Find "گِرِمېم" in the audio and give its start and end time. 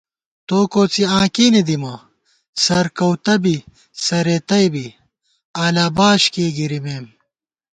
6.57-7.05